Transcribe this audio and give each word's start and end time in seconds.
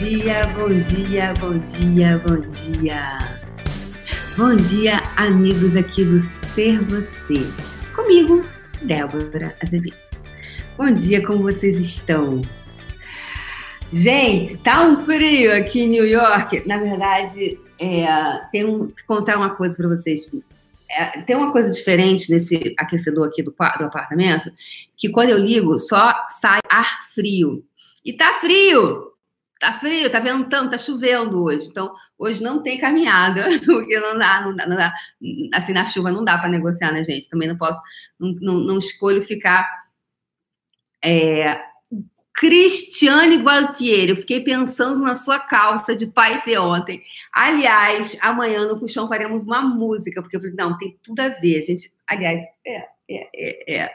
dia, 0.00 0.46
bom 0.56 0.68
dia, 0.68 1.34
bom 1.38 1.58
dia, 1.58 2.18
bom 2.26 2.40
dia. 2.40 3.18
Bom 4.34 4.56
dia, 4.56 5.02
amigos 5.14 5.76
aqui 5.76 6.02
do 6.02 6.20
Ser 6.54 6.82
Você. 6.84 7.46
Comigo, 7.94 8.42
Débora 8.80 9.54
Azevedo. 9.62 9.98
Bom 10.78 10.90
dia, 10.90 11.22
como 11.22 11.42
vocês 11.42 11.78
estão? 11.78 12.40
Gente, 13.92 14.56
tá 14.56 14.86
um 14.86 15.04
frio 15.04 15.54
aqui 15.54 15.82
em 15.82 15.88
New 15.88 16.06
York. 16.06 16.66
Na 16.66 16.78
verdade, 16.78 17.60
é, 17.78 18.06
tem 18.50 18.64
um, 18.64 18.90
contar 19.06 19.36
uma 19.36 19.50
coisa 19.50 19.76
para 19.76 19.88
vocês. 19.88 20.30
É, 20.88 21.20
tem 21.24 21.36
uma 21.36 21.52
coisa 21.52 21.70
diferente 21.70 22.32
nesse 22.32 22.74
aquecedor 22.78 23.28
aqui 23.28 23.42
do, 23.42 23.50
do 23.50 23.84
apartamento, 23.84 24.50
que 24.96 25.10
quando 25.10 25.28
eu 25.28 25.38
ligo, 25.38 25.78
só 25.78 26.14
sai 26.40 26.60
ar 26.70 27.06
frio. 27.14 27.62
E 28.02 28.14
tá 28.14 28.38
frio! 28.40 29.10
Tá 29.60 29.74
frio, 29.74 30.10
tá 30.10 30.18
ventando, 30.18 30.70
tá 30.70 30.78
chovendo 30.78 31.42
hoje. 31.42 31.66
Então, 31.66 31.94
hoje 32.18 32.42
não 32.42 32.62
tem 32.62 32.78
caminhada, 32.78 33.46
porque 33.64 34.00
não 34.00 34.18
dá, 34.18 34.40
não 34.40 34.56
dá, 34.56 34.66
não 34.66 34.76
dá 34.76 34.94
assim, 35.52 35.74
na 35.74 35.84
chuva 35.84 36.10
não 36.10 36.24
dá 36.24 36.38
para 36.38 36.48
negociar, 36.48 36.90
né, 36.92 37.04
gente? 37.04 37.28
Também 37.28 37.46
não 37.46 37.58
posso, 37.58 37.78
não, 38.18 38.32
não, 38.40 38.54
não 38.54 38.78
escolho 38.78 39.22
ficar. 39.22 39.68
É, 41.04 41.60
Cristiane 42.34 43.36
Gualtieri, 43.36 44.12
eu 44.12 44.16
fiquei 44.16 44.40
pensando 44.40 44.98
na 45.04 45.14
sua 45.14 45.38
calça 45.38 45.94
de 45.94 46.06
paetê 46.06 46.56
ontem. 46.56 47.02
Aliás, 47.30 48.16
amanhã 48.22 48.66
no 48.66 48.80
Puxão 48.80 49.06
faremos 49.06 49.44
uma 49.44 49.60
música, 49.60 50.22
porque 50.22 50.36
eu 50.36 50.40
falei, 50.40 50.56
não, 50.56 50.78
tem 50.78 50.98
tudo 51.02 51.20
a 51.20 51.28
ver, 51.28 51.60
gente. 51.60 51.92
Aliás, 52.08 52.40
é, 52.66 52.76
é, 53.10 53.28
é, 53.34 53.74
é. 53.82 53.94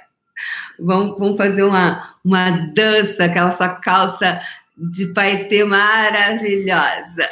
Vamos, 0.79 1.17
vamos 1.17 1.37
fazer 1.37 1.63
uma, 1.63 2.17
uma 2.23 2.51
dança, 2.51 3.23
aquela 3.23 3.51
sua 3.51 3.69
calça 3.69 4.39
de 4.77 5.07
paetê 5.07 5.63
maravilhosa. 5.63 7.29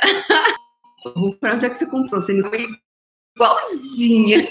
Para 1.39 1.55
onde 1.55 1.65
é 1.65 1.69
que 1.69 1.75
você 1.75 1.85
comprou? 1.85 2.21
Você 2.21 2.33
me 2.33 2.43
foi 2.43 2.67
igualzinha. 3.35 4.47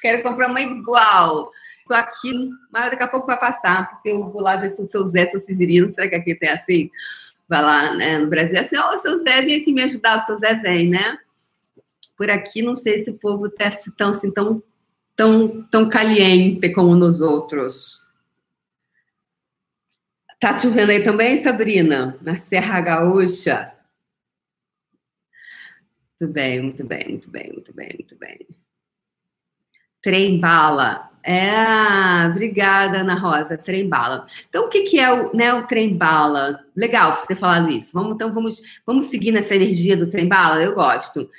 Quero 0.00 0.22
comprar 0.22 0.50
uma 0.50 0.60
igual. 0.60 1.50
Estou 1.80 1.96
aqui, 1.96 2.50
mas 2.70 2.90
daqui 2.90 3.02
a 3.02 3.08
pouco 3.08 3.26
vai 3.26 3.38
passar, 3.38 3.90
porque 3.90 4.08
eu 4.08 4.30
vou 4.30 4.40
lá 4.40 4.56
ver 4.56 4.70
se 4.70 4.80
o 4.80 4.88
seu 4.88 5.06
Zé, 5.08 5.26
seu 5.26 5.40
Severino, 5.40 5.92
será 5.92 6.08
que 6.08 6.14
aqui 6.14 6.34
tem 6.34 6.48
assim? 6.48 6.90
Vai 7.46 7.60
lá, 7.62 7.94
né, 7.94 8.18
no 8.18 8.26
Brasil, 8.26 8.58
assim, 8.58 8.76
ó, 8.78 8.94
oh, 8.94 8.98
seu 8.98 9.22
Zé 9.22 9.42
vem 9.42 9.60
aqui 9.60 9.70
me 9.70 9.82
ajudar, 9.82 10.22
o 10.22 10.26
seu 10.26 10.38
Zé 10.38 10.54
vem, 10.54 10.88
né? 10.88 11.18
Por 12.16 12.30
aqui, 12.30 12.62
não 12.62 12.74
sei 12.74 13.04
se 13.04 13.10
o 13.10 13.18
povo 13.18 13.48
está 13.48 13.70
tão, 13.98 14.12
assim, 14.12 14.30
tão, 14.30 14.62
tão, 15.14 15.62
tão 15.70 15.90
caliente 15.90 16.70
como 16.72 16.94
nos 16.94 17.20
outros. 17.20 18.03
Tá 20.44 20.60
chovendo 20.60 20.92
aí 20.92 21.02
também, 21.02 21.42
Sabrina? 21.42 22.18
Na 22.20 22.36
Serra 22.36 22.78
Gaúcha? 22.78 23.72
Muito 26.20 26.34
bem, 26.34 26.60
muito 26.60 26.84
bem, 26.86 27.08
muito 27.08 27.30
bem, 27.30 27.52
muito 27.54 27.72
bem, 27.72 27.90
muito 27.98 28.18
bem. 28.18 28.46
Trem 30.02 30.38
bala. 30.38 31.10
É, 31.22 32.26
obrigada, 32.26 32.98
Ana 32.98 33.14
Rosa, 33.14 33.56
trem 33.56 33.88
bala. 33.88 34.26
Então, 34.46 34.66
o 34.66 34.68
que, 34.68 34.82
que 34.82 35.00
é 35.00 35.10
o, 35.10 35.34
né, 35.34 35.54
o 35.54 35.66
trem 35.66 35.96
bala? 35.96 36.62
Legal 36.76 37.16
você 37.16 37.28
ter 37.28 37.36
falado 37.36 37.70
isso. 37.70 37.90
Vamos, 37.94 38.14
então, 38.14 38.30
vamos, 38.34 38.60
vamos 38.84 39.06
seguir 39.06 39.32
nessa 39.32 39.54
energia 39.54 39.96
do 39.96 40.10
trem 40.10 40.28
bala? 40.28 40.62
Eu 40.62 40.74
gosto. 40.74 41.30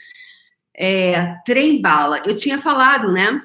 É, 0.75 1.35
trem 1.45 1.79
bala. 1.79 2.23
Eu 2.25 2.35
tinha 2.35 2.57
falado, 2.57 3.11
né? 3.11 3.39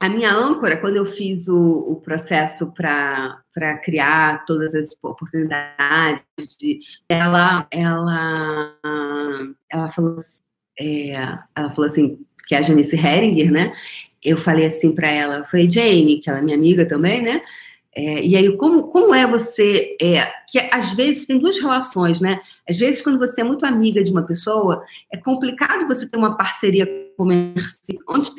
A 0.00 0.08
minha 0.08 0.32
âncora, 0.32 0.76
quando 0.76 0.96
eu 0.96 1.04
fiz 1.04 1.48
o, 1.48 1.92
o 1.92 1.96
processo 1.96 2.72
para 2.72 3.78
criar 3.82 4.44
todas 4.46 4.74
as 4.74 4.88
oportunidades, 5.02 6.22
de, 6.58 6.80
ela, 7.08 7.66
ela, 7.70 8.76
ela, 9.70 9.88
falou, 9.90 10.20
é, 10.78 11.12
ela 11.54 11.70
falou 11.70 11.86
assim, 11.86 12.18
que 12.46 12.54
é 12.54 12.58
a 12.58 12.62
Janice 12.62 12.96
Heringer, 12.96 13.50
né? 13.50 13.72
Eu 14.22 14.38
falei 14.38 14.66
assim 14.66 14.92
para 14.94 15.08
ela, 15.08 15.44
foi 15.44 15.68
Jane, 15.68 16.20
que 16.20 16.30
ela 16.30 16.38
é 16.38 16.42
minha 16.42 16.56
amiga 16.56 16.86
também, 16.86 17.20
né? 17.20 17.42
É, 17.94 18.24
e 18.24 18.36
aí, 18.36 18.56
como, 18.56 18.84
como 18.84 19.12
é 19.12 19.26
você. 19.26 19.96
É, 20.00 20.24
que 20.48 20.58
às 20.70 20.92
vezes 20.92 21.26
tem 21.26 21.36
duas 21.36 21.58
relações, 21.58 22.20
né? 22.20 22.40
Às 22.68 22.78
vezes, 22.78 23.02
quando 23.02 23.18
você 23.18 23.40
é 23.40 23.44
muito 23.44 23.66
amiga 23.66 24.04
de 24.04 24.12
uma 24.12 24.22
pessoa, 24.22 24.84
é 25.12 25.16
complicado 25.16 25.88
você 25.88 26.06
ter 26.06 26.16
uma 26.16 26.36
parceria 26.36 26.86
comercial, 27.16 27.98
onde 28.08 28.30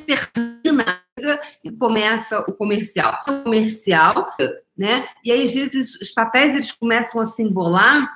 termina 1.19 1.39
e 1.63 1.71
começa 1.71 2.39
o 2.41 2.53
comercial. 2.53 3.23
O 3.27 3.43
comercial, 3.43 4.35
né? 4.77 5.07
E 5.23 5.31
aí, 5.31 5.43
às 5.43 5.53
vezes, 5.53 5.95
os 6.01 6.11
papéis 6.11 6.53
eles 6.53 6.71
começam 6.71 7.21
a 7.21 7.25
se 7.25 7.43
embolar. 7.43 8.09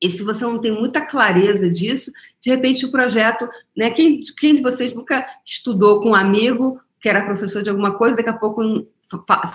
E 0.00 0.10
se 0.10 0.22
você 0.22 0.44
não 0.44 0.60
tem 0.60 0.72
muita 0.72 1.00
clareza 1.00 1.70
disso, 1.70 2.10
de 2.40 2.50
repente 2.50 2.84
o 2.84 2.90
projeto, 2.90 3.48
né? 3.76 3.90
Quem, 3.90 4.22
quem 4.38 4.56
de 4.56 4.62
vocês 4.62 4.94
nunca 4.94 5.26
estudou 5.44 6.00
com 6.00 6.10
um 6.10 6.14
amigo 6.14 6.80
que 7.00 7.08
era 7.08 7.24
professor 7.24 7.62
de 7.62 7.68
alguma 7.68 7.96
coisa, 7.96 8.16
daqui 8.16 8.30
a 8.30 8.38
pouco 8.38 8.62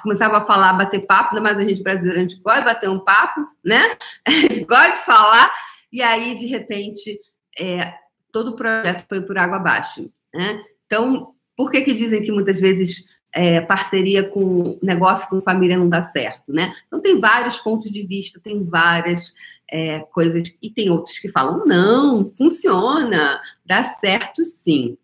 começava 0.03 0.37
a 0.37 0.41
falar, 0.41 0.73
bater 0.73 1.05
papo, 1.05 1.29
ainda 1.29 1.41
mais 1.41 1.57
a 1.57 1.63
gente 1.63 1.81
brasileira, 1.81 2.19
a 2.19 2.21
gente 2.21 2.39
gosta 2.41 2.59
de 2.59 2.65
bater 2.65 2.89
um 2.89 2.99
papo, 2.99 3.41
né? 3.63 3.97
A 4.25 4.31
gente 4.31 4.63
gosta 4.65 4.91
de 4.91 5.05
falar, 5.05 5.51
e 5.91 6.01
aí, 6.01 6.35
de 6.35 6.45
repente, 6.45 7.19
é, 7.59 7.95
todo 8.31 8.51
o 8.51 8.55
projeto 8.55 9.05
foi 9.09 9.21
por 9.21 9.37
água 9.37 9.57
abaixo, 9.57 10.11
né? 10.33 10.63
Então, 10.85 11.33
por 11.59 11.69
que 11.69 11.81
que 11.81 11.93
dizem 11.93 12.23
que 12.23 12.31
muitas 12.31 12.57
vezes 12.57 13.05
é, 13.33 13.59
parceria 13.59 14.23
com 14.29 14.79
negócio 14.81 15.27
com 15.27 15.41
família 15.41 15.77
não 15.77 15.89
dá 15.89 16.03
certo, 16.03 16.53
né? 16.53 16.73
Então, 16.87 17.01
tem 17.01 17.19
vários 17.19 17.57
pontos 17.57 17.91
de 17.91 18.01
vista, 18.01 18.39
tem 18.39 18.63
várias 18.63 19.33
é, 19.69 19.99
coisas, 20.13 20.57
e 20.61 20.69
tem 20.69 20.89
outros 20.89 21.19
que 21.19 21.27
falam, 21.27 21.65
não, 21.65 22.25
funciona, 22.27 23.41
dá 23.65 23.83
certo 23.95 24.45
sim. 24.45 24.97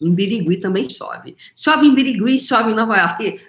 Em 0.00 0.12
Birigui 0.12 0.56
também 0.56 0.90
chove. 0.90 1.36
Chove 1.54 1.86
em 1.86 1.94
Birigui, 1.94 2.40
chove 2.40 2.72
em 2.72 2.74
Nova 2.74 2.96
York. 2.96 3.40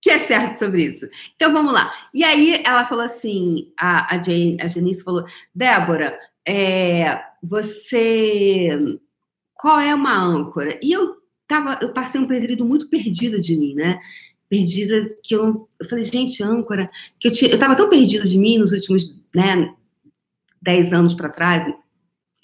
que 0.00 0.08
é 0.08 0.20
certo 0.20 0.60
sobre 0.60 0.84
isso? 0.84 1.06
Então 1.36 1.52
vamos 1.52 1.70
lá. 1.70 1.92
E 2.14 2.24
aí 2.24 2.62
ela 2.64 2.86
falou 2.86 3.04
assim: 3.04 3.70
a, 3.78 4.14
a, 4.14 4.22
Jane, 4.22 4.56
a 4.58 4.68
Janice 4.68 5.04
falou, 5.04 5.26
Débora, 5.54 6.18
é, 6.46 7.22
você. 7.42 8.98
Qual 9.58 9.80
é 9.80 9.92
uma 9.92 10.16
âncora? 10.16 10.78
E 10.80 10.92
eu 10.92 11.16
tava, 11.48 11.78
eu 11.82 11.92
passei 11.92 12.20
um 12.20 12.28
período 12.28 12.64
muito 12.64 12.88
perdido 12.88 13.40
de 13.40 13.56
mim, 13.56 13.74
né? 13.74 14.00
Perdida, 14.48 15.14
que 15.22 15.34
eu, 15.34 15.68
eu 15.80 15.88
falei, 15.88 16.04
gente, 16.04 16.42
âncora, 16.42 16.88
que 17.18 17.28
eu, 17.28 17.32
tinha, 17.32 17.50
eu 17.50 17.58
tava 17.58 17.74
tão 17.74 17.90
perdido 17.90 18.26
de 18.26 18.38
mim 18.38 18.58
nos 18.58 18.72
últimos, 18.72 19.14
né, 19.34 19.74
dez 20.62 20.92
anos 20.92 21.14
para 21.14 21.28
trás, 21.28 21.74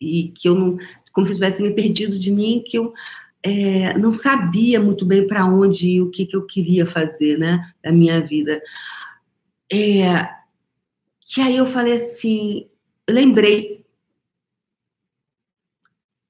e 0.00 0.32
que 0.36 0.48
eu 0.48 0.54
não, 0.54 0.78
como 1.12 1.26
se 1.26 1.34
tivesse 1.34 1.62
me 1.62 1.72
perdido 1.72 2.19
de 2.19 2.30
mim, 2.30 2.62
que 2.66 2.76
eu 2.76 2.92
é, 3.42 3.96
não 3.96 4.12
sabia 4.12 4.81
muito 4.81 5.06
bem 5.06 5.26
para 5.26 5.46
onde 5.46 5.92
ir, 5.92 6.02
o 6.02 6.10
que, 6.10 6.26
que 6.26 6.36
eu 6.36 6.44
queria 6.44 6.84
fazer, 6.84 7.38
né, 7.38 7.72
da 7.82 7.92
minha 7.92 8.20
vida. 8.20 8.60
É, 9.72 10.28
que 11.20 11.41
aí 11.41 11.56
eu 11.56 11.66
falei 11.66 12.02
assim, 12.02 12.66
eu 13.06 13.14
lembrei, 13.14 13.83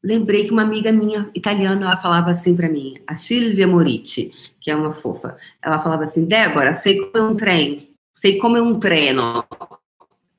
lembrei 0.04 0.44
que 0.44 0.53
uma 0.53 0.62
amiga 0.62 0.92
minha 0.92 1.31
italiana, 1.34 1.87
ela 1.87 1.97
falava 1.97 2.31
assim 2.31 2.54
para 2.54 2.69
mim, 2.69 2.94
a 3.06 3.15
Silvia 3.15 3.66
Moritti, 3.66 4.31
que 4.60 4.70
é 4.70 4.76
uma 4.76 4.92
fofa, 4.92 5.37
ela 5.62 5.81
falava 5.81 6.04
assim, 6.04 6.26
Débora, 6.26 6.75
sei 6.75 7.00
como 7.00 7.16
é 7.16 7.22
um 7.22 7.34
trem, 7.34 7.78
sei 8.15 8.37
como 8.37 8.59
é 8.59 8.62
um 8.62 8.78
treino. 8.78 9.42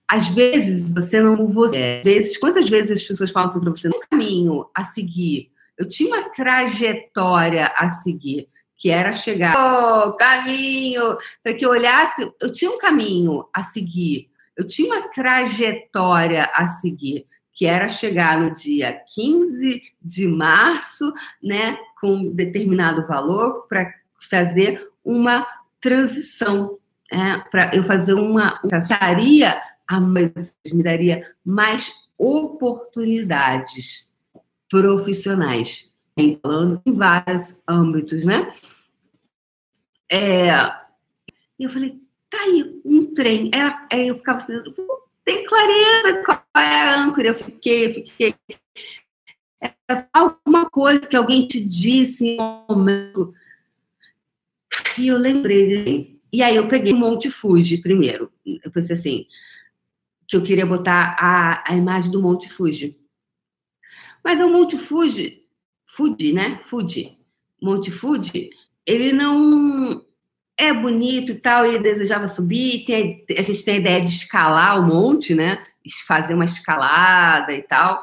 Às 0.07 0.27
vezes 0.29 0.87
você 0.87 1.19
não 1.19 1.47
você, 1.47 1.97
às 1.97 2.03
vezes, 2.03 2.37
quantas 2.37 2.69
vezes 2.69 2.91
as 2.91 3.07
pessoas 3.07 3.31
falam 3.31 3.49
assim 3.49 3.59
para 3.59 3.71
você, 3.71 3.87
no 3.87 3.99
caminho 4.07 4.69
a 4.73 4.85
seguir, 4.85 5.51
eu 5.75 5.89
tinha 5.89 6.15
uma 6.15 6.29
trajetória 6.29 7.65
a 7.75 7.89
seguir, 7.89 8.47
que 8.77 8.91
era 8.91 9.13
chegar 9.13 9.55
oh, 9.55 10.13
caminho, 10.13 11.17
para 11.41 11.55
que 11.55 11.65
eu 11.65 11.71
olhasse, 11.71 12.31
eu 12.39 12.53
tinha 12.53 12.69
um 12.69 12.77
caminho 12.77 13.47
a 13.51 13.63
seguir, 13.63 14.29
eu 14.55 14.67
tinha 14.67 14.93
uma 14.93 15.09
trajetória 15.09 16.49
a 16.53 16.67
seguir, 16.67 17.25
que 17.55 17.65
era 17.65 17.87
chegar 17.87 18.39
no 18.39 18.53
dia 18.53 19.01
15 19.15 19.81
de 20.01 20.27
março, 20.27 21.13
né, 21.41 21.79
com 22.01 22.13
um 22.15 22.31
determinado 22.31 23.07
valor 23.07 23.65
para 23.67 23.91
fazer 24.29 24.89
uma 25.03 25.47
transição, 25.79 26.77
né, 27.09 27.41
para 27.49 27.73
eu 27.73 27.83
fazer 27.83 28.13
uma 28.13 28.59
daria 28.99 29.61
a 29.87 29.99
mais, 30.01 30.53
me 30.71 30.83
daria 30.83 31.25
mais 31.45 31.93
oportunidades 32.17 34.11
profissionais, 34.69 35.95
falando 36.41 36.81
em 36.85 36.91
vários 36.91 37.53
âmbitos, 37.67 38.25
né? 38.25 38.53
É, 40.11 40.49
eu 41.59 41.69
falei, 41.69 42.01
tá 42.29 42.37
aí, 42.39 42.81
um 42.83 43.13
trem. 43.13 43.51
Aí 43.91 44.07
eu 44.07 44.15
ficava 44.15 44.39
assim, 44.39 44.53
tem 45.25 45.43
clareza 45.45 46.23
qual 46.23 46.45
é 46.55 46.81
a 46.81 47.03
âncora? 47.03 47.27
Eu 47.27 47.35
fiquei, 47.35 47.87
eu 47.87 47.93
fiquei. 47.95 48.35
É, 49.61 49.73
alguma 50.13 50.69
coisa 50.69 50.99
que 50.99 51.15
alguém 51.15 51.47
te 51.47 51.59
disse 51.59 52.25
em 52.27 52.41
um 52.41 52.65
momento. 52.69 53.33
E 54.97 55.07
eu 55.07 55.17
lembrei, 55.17 56.19
E 56.31 56.43
aí 56.43 56.55
eu 56.55 56.67
peguei 56.67 56.93
o 56.93 56.97
Monte 56.97 57.31
Fuji 57.31 57.79
primeiro. 57.79 58.31
Eu 58.45 58.69
pensei 58.69 58.95
assim, 58.95 59.27
que 60.27 60.37
eu 60.37 60.43
queria 60.43 60.65
botar 60.65 61.15
a, 61.19 61.71
a 61.71 61.75
imagem 61.75 62.11
do 62.11 62.21
Monte 62.21 62.47
Fuji. 62.47 62.99
Mas 64.23 64.39
o 64.39 64.49
Monte 64.49 64.77
Fuji, 64.77 65.43
Fuji, 65.85 66.33
né? 66.33 66.59
Fuji. 66.65 67.17
Monte 67.61 67.89
Fuji, 67.89 68.51
ele 68.85 69.11
não 69.11 70.04
é 70.57 70.73
bonito 70.73 71.31
e 71.31 71.35
tal, 71.35 71.65
e 71.65 71.79
desejava 71.79 72.27
subir. 72.27 72.85
Tem, 72.85 73.25
a 73.37 73.41
gente 73.41 73.63
tem 73.63 73.75
a 73.75 73.79
ideia 73.79 74.01
de 74.01 74.09
escalar 74.09 74.79
o 74.79 74.83
monte, 74.83 75.33
né? 75.35 75.63
Fazer 76.07 76.33
uma 76.33 76.45
escalada 76.45 77.53
e 77.53 77.61
tal. 77.61 78.01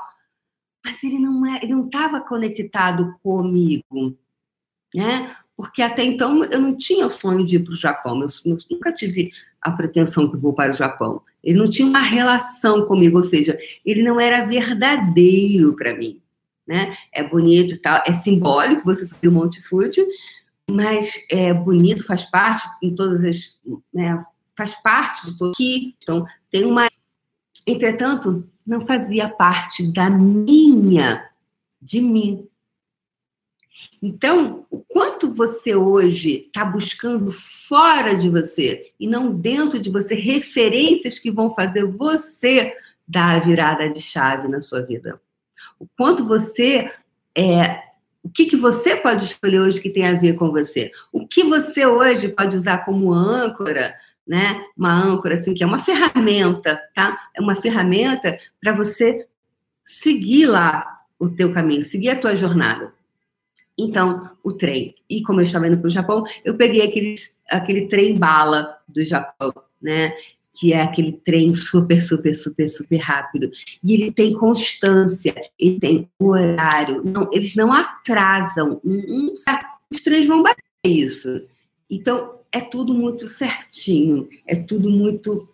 Mas 0.84 1.02
ele 1.02 1.18
não 1.18 1.46
é, 1.46 1.60
ele 1.62 1.74
não 1.74 1.86
estava 1.86 2.20
conectado 2.20 3.16
comigo, 3.22 4.16
né? 4.94 5.34
Porque 5.56 5.80
até 5.80 6.02
então 6.02 6.44
eu 6.44 6.60
não 6.60 6.76
tinha 6.76 7.06
o 7.06 7.10
sonho 7.10 7.46
de 7.46 7.56
ir 7.56 7.60
para 7.60 7.72
o 7.72 7.76
Japão. 7.76 8.20
Eu, 8.20 8.28
eu 8.44 8.56
nunca 8.70 8.92
tive 8.92 9.32
a 9.60 9.70
pretensão 9.70 10.28
que 10.28 10.36
vou 10.36 10.52
para 10.52 10.72
o 10.72 10.76
Japão. 10.76 11.22
Ele 11.42 11.58
não 11.58 11.68
tinha 11.70 11.86
uma 11.86 12.02
relação 12.02 12.84
comigo, 12.86 13.18
ou 13.18 13.24
seja, 13.24 13.58
ele 13.84 14.02
não 14.02 14.20
era 14.20 14.44
verdadeiro 14.44 15.74
para 15.74 15.96
mim. 15.96 16.20
Né? 16.66 16.96
É 17.12 17.24
bonito 17.24 17.74
e 17.74 17.78
tal, 17.78 18.02
é 18.06 18.12
simbólico 18.12 18.84
você 18.84 19.04
subir 19.04 19.28
o 19.28 19.32
Monte 19.32 19.60
Fuji, 19.62 20.00
mas 20.72 21.12
é 21.30 21.52
bonito, 21.52 22.04
faz 22.04 22.24
parte 22.24 22.66
em 22.82 22.94
todas 22.94 23.24
as. 23.24 23.60
Né, 23.92 24.24
faz 24.56 24.74
parte 24.82 25.26
de 25.26 25.36
tudo 25.36 25.52
aqui. 25.52 25.94
Então, 26.02 26.26
tem 26.50 26.64
uma. 26.64 26.88
Entretanto, 27.66 28.48
não 28.66 28.80
fazia 28.80 29.28
parte 29.28 29.92
da 29.92 30.08
minha, 30.08 31.28
de 31.80 32.00
mim. 32.00 32.48
Então, 34.00 34.66
o 34.70 34.80
quanto 34.80 35.32
você 35.32 35.76
hoje 35.76 36.46
está 36.46 36.64
buscando 36.64 37.30
fora 37.30 38.16
de 38.16 38.28
você 38.28 38.92
e 38.98 39.06
não 39.06 39.32
dentro 39.32 39.78
de 39.78 39.90
você 39.90 40.14
referências 40.14 41.18
que 41.18 41.30
vão 41.30 41.50
fazer 41.50 41.84
você 41.84 42.74
dar 43.06 43.36
a 43.36 43.38
virada 43.38 43.88
de 43.88 44.00
chave 44.00 44.48
na 44.48 44.60
sua 44.60 44.80
vida. 44.82 45.20
O 45.78 45.86
quanto 45.96 46.26
você 46.26 46.90
é, 47.36 47.80
o 48.22 48.30
que, 48.30 48.46
que 48.46 48.56
você 48.56 48.96
pode 48.96 49.24
escolher 49.24 49.60
hoje 49.60 49.80
que 49.80 49.90
tem 49.90 50.06
a 50.06 50.14
ver 50.14 50.34
com 50.34 50.50
você? 50.50 50.92
O 51.12 51.26
que 51.26 51.42
você 51.42 51.84
hoje 51.84 52.28
pode 52.28 52.56
usar 52.56 52.84
como 52.84 53.12
âncora, 53.12 53.94
né? 54.26 54.64
Uma 54.76 54.92
âncora 54.92 55.34
assim 55.34 55.52
que 55.52 55.62
é 55.62 55.66
uma 55.66 55.80
ferramenta, 55.80 56.80
tá? 56.94 57.18
É 57.34 57.40
uma 57.40 57.56
ferramenta 57.56 58.38
para 58.60 58.72
você 58.72 59.26
seguir 59.84 60.46
lá 60.46 61.00
o 61.18 61.28
teu 61.28 61.52
caminho, 61.52 61.82
seguir 61.82 62.10
a 62.10 62.18
tua 62.18 62.36
jornada. 62.36 62.92
Então, 63.76 64.30
o 64.42 64.52
trem. 64.52 64.94
E 65.08 65.22
como 65.22 65.40
eu 65.40 65.44
estava 65.44 65.66
indo 65.66 65.78
para 65.78 65.88
o 65.88 65.90
Japão, 65.90 66.24
eu 66.44 66.54
peguei 66.56 66.82
aquele, 66.82 67.14
aquele 67.48 67.88
trem 67.88 68.16
bala 68.16 68.78
do 68.86 69.02
Japão, 69.02 69.52
né? 69.80 70.14
Que 70.54 70.72
é 70.72 70.82
aquele 70.82 71.12
trem 71.12 71.54
super, 71.54 72.02
super, 72.02 72.34
super, 72.34 72.68
super 72.68 72.98
rápido. 72.98 73.50
E 73.82 73.94
ele 73.94 74.12
tem 74.12 74.34
constância, 74.34 75.34
ele 75.58 75.80
tem 75.80 76.10
horário. 76.18 77.02
Não, 77.04 77.30
eles 77.32 77.54
não 77.54 77.72
atrasam. 77.72 78.80
Um, 78.84 78.98
um, 78.98 79.34
os 79.90 80.00
trens 80.02 80.26
vão 80.26 80.42
bater 80.42 80.62
isso. 80.84 81.46
Então, 81.88 82.38
é 82.50 82.60
tudo 82.60 82.92
muito 82.92 83.28
certinho, 83.28 84.28
é 84.46 84.54
tudo 84.54 84.90
muito 84.90 85.48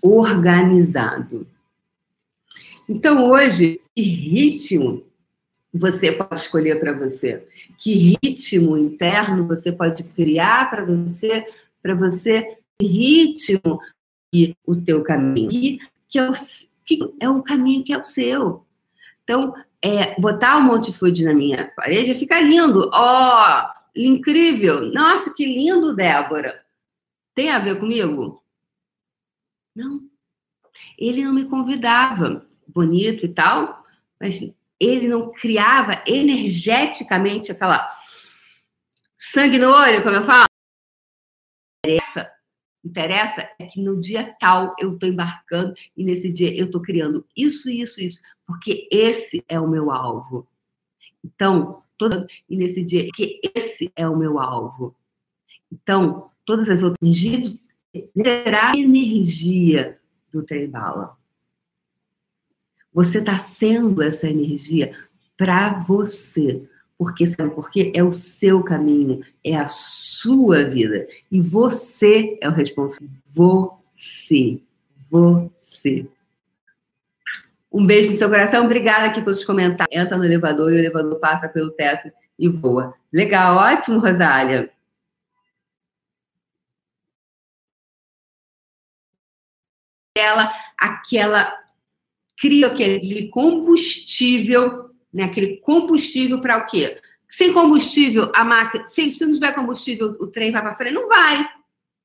organizado. 0.00 1.46
Então, 2.88 3.28
hoje, 3.30 3.80
que 3.94 4.02
ritmo 4.02 5.02
você 5.72 6.12
pode 6.12 6.40
escolher 6.40 6.78
para 6.78 6.92
você? 6.92 7.44
Que 7.78 8.16
ritmo 8.22 8.78
interno 8.78 9.48
você 9.48 9.72
pode 9.72 10.04
criar 10.04 10.70
para 10.70 10.84
você, 10.84 11.44
para 11.82 11.94
você 11.94 12.58
ritmo 12.80 13.80
e 14.32 14.56
o 14.66 14.74
teu 14.76 15.02
caminho, 15.02 15.78
que 16.08 16.18
é 16.18 16.30
o, 16.30 16.34
que 16.84 17.14
é 17.20 17.28
o 17.28 17.42
caminho 17.42 17.84
que 17.84 17.92
é 17.92 17.98
o 17.98 18.04
seu. 18.04 18.66
Então, 19.22 19.54
é, 19.80 20.18
botar 20.20 20.56
o 20.56 20.62
Monte 20.62 20.92
Food 20.92 21.24
na 21.24 21.34
minha 21.34 21.70
parede 21.76 22.14
fica 22.14 22.40
lindo. 22.40 22.90
Ó, 22.92 23.46
oh, 23.46 23.70
incrível. 23.94 24.92
Nossa, 24.92 25.32
que 25.32 25.44
lindo, 25.44 25.94
Débora. 25.94 26.64
Tem 27.34 27.50
a 27.50 27.58
ver 27.58 27.78
comigo? 27.78 28.42
Não. 29.74 30.00
Ele 30.98 31.24
não 31.24 31.32
me 31.32 31.44
convidava. 31.44 32.46
Bonito 32.66 33.24
e 33.24 33.28
tal, 33.28 33.84
mas 34.18 34.40
ele 34.80 35.06
não 35.06 35.30
criava 35.32 36.02
energeticamente 36.06 37.52
aquela 37.52 37.88
sangue 39.18 39.58
no 39.58 39.70
olho, 39.70 40.02
como 40.02 40.16
eu 40.16 40.24
falo. 40.24 40.46
Interessa, 41.84 42.33
interessa 42.84 43.48
é 43.58 43.66
que 43.66 43.80
no 43.80 44.00
dia 44.00 44.34
tal 44.38 44.74
eu 44.78 44.92
estou 44.92 45.08
embarcando 45.08 45.74
e 45.96 46.04
nesse 46.04 46.30
dia 46.30 46.54
eu 46.54 46.66
estou 46.66 46.82
criando 46.82 47.24
isso, 47.36 47.70
isso, 47.70 48.00
isso, 48.00 48.20
porque 48.46 48.86
esse 48.90 49.42
é 49.48 49.58
o 49.58 49.68
meu 49.68 49.90
alvo. 49.90 50.46
Então, 51.24 51.82
todo, 51.96 52.26
e 52.48 52.56
nesse 52.56 52.84
dia, 52.84 53.08
que 53.14 53.40
esse 53.54 53.90
é 53.96 54.06
o 54.06 54.16
meu 54.16 54.38
alvo. 54.38 54.94
Então, 55.72 56.30
todas 56.44 56.68
as 56.68 56.82
outras 56.82 57.00
energias 57.02 57.56
terá 58.14 58.76
energia 58.76 59.98
do 60.32 60.42
trem 60.42 60.68
bala. 60.68 61.16
Você 62.92 63.18
está 63.18 63.38
sendo 63.38 64.02
essa 64.02 64.28
energia 64.28 64.96
para 65.36 65.72
você. 65.72 66.68
Porque 67.04 67.26
sabe 67.26 67.54
por 67.54 67.70
quê? 67.70 67.92
É 67.94 68.02
o 68.02 68.12
seu 68.12 68.62
caminho, 68.62 69.22
é 69.44 69.54
a 69.54 69.68
sua 69.68 70.64
vida. 70.64 71.06
E 71.30 71.38
você 71.38 72.38
é 72.40 72.48
o 72.48 72.52
responsável. 72.52 73.06
Você. 73.26 74.58
Você. 75.10 76.08
Um 77.70 77.84
beijo 77.84 78.12
no 78.12 78.16
seu 78.16 78.30
coração. 78.30 78.64
Obrigada 78.64 79.04
aqui 79.04 79.20
pelos 79.20 79.44
comentários. 79.44 79.94
Entra 79.94 80.16
no 80.16 80.24
elevador 80.24 80.72
e 80.72 80.76
o 80.76 80.78
elevador 80.78 81.20
passa 81.20 81.46
pelo 81.46 81.72
teto 81.72 82.10
e 82.38 82.48
voa. 82.48 82.94
Legal, 83.12 83.58
ótimo, 83.58 83.98
Rosália. 83.98 84.72
Ela, 90.16 90.50
aquela 90.78 91.54
cria 92.38 92.68
aquele 92.68 93.28
combustível, 93.28 94.90
né? 95.14 95.24
Aquele 95.24 95.58
combustível 95.58 96.40
para 96.40 96.58
o 96.58 96.66
quê? 96.66 97.00
Sem 97.28 97.52
combustível, 97.52 98.30
a 98.34 98.44
máquina, 98.44 98.86
se, 98.88 99.10
se 99.12 99.24
não 99.24 99.34
tiver 99.34 99.54
combustível, 99.54 100.16
o 100.20 100.26
trem 100.26 100.50
vai 100.50 100.60
para 100.60 100.74
frente? 100.74 100.94
Não 100.94 101.08
vai. 101.08 101.48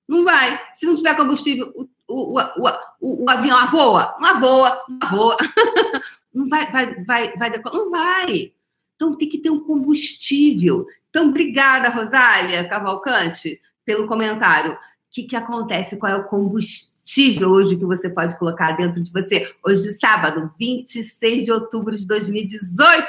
Não 0.07 0.23
vai. 0.23 0.59
Se 0.75 0.85
não 0.85 0.95
tiver 0.95 1.15
combustível, 1.15 1.73
o, 1.75 1.89
o, 2.07 2.39
o, 2.39 2.69
o, 3.01 3.23
o 3.25 3.29
avião 3.29 3.69
voa, 3.69 4.15
não 4.19 4.39
voa, 4.39 4.85
não 4.87 5.09
voa. 5.09 5.37
não 6.33 6.47
vai, 6.47 6.71
vai, 6.71 7.03
vai, 7.03 7.33
vai, 7.35 7.61
não 7.73 7.89
vai. 7.89 8.53
Então 8.95 9.15
tem 9.15 9.27
que 9.27 9.39
ter 9.39 9.49
um 9.49 9.63
combustível. 9.63 10.87
Então, 11.09 11.29
obrigada, 11.29 11.89
Rosália 11.89 12.67
Cavalcante, 12.69 13.59
pelo 13.83 14.07
comentário. 14.07 14.73
O 14.73 14.77
que, 15.09 15.23
que 15.23 15.35
acontece? 15.35 15.97
Qual 15.97 16.11
é 16.11 16.15
o 16.15 16.27
combustível? 16.27 16.98
Combustível 17.09 17.49
hoje 17.49 17.75
que 17.75 17.85
você 17.85 18.07
pode 18.09 18.37
colocar 18.37 18.73
dentro 18.73 19.01
de 19.01 19.11
você. 19.11 19.51
Hoje, 19.65 19.93
sábado, 19.99 20.51
26 20.59 21.45
de 21.45 21.51
outubro 21.51 21.97
de 21.97 22.05
2018. 22.05 23.03